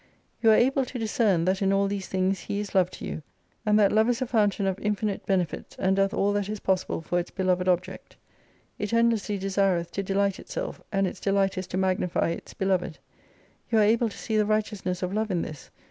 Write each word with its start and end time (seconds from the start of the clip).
You 0.41 0.49
are 0.49 0.55
able 0.55 0.83
to 0.83 0.97
discern, 0.97 1.45
that 1.45 1.61
m 1.61 1.71
all 1.71 1.85
these 1.87 2.07
things 2.07 2.39
He 2.39 2.59
is 2.59 2.73
Love 2.73 2.89
to 2.89 3.05
you; 3.05 3.21
and 3.67 3.77
that 3.77 3.91
Love 3.91 4.09
is 4.09 4.19
a 4.19 4.23
98 4.25 4.29
fountain 4.31 4.65
of 4.65 4.79
infinite 4.79 5.27
benefits, 5.27 5.75
and 5.77 5.95
doth 5.95 6.11
all 6.11 6.33
that 6.33 6.49
is 6.49 6.59
possible 6.59 7.01
for 7.03 7.19
its 7.19 7.29
beloved 7.29 7.67
object. 7.67 8.17
It 8.79 8.93
endlessly 8.93 9.37
desireth 9.37 9.91
to 9.91 10.01
delight 10.01 10.39
itself, 10.39 10.81
and 10.91 11.05
its 11.05 11.19
delight 11.19 11.55
is 11.55 11.67
to 11.67 11.77
magnify 11.77 12.29
its 12.29 12.55
beloved. 12.55 12.97
You 13.69 13.77
are 13.77 13.83
able 13.83 14.09
to 14.09 14.17
see 14.17 14.37
the 14.37 14.45
righteousness 14.47 15.03
of 15.03 15.13
Love 15.13 15.29
in 15.29 15.43
this. 15.43 15.69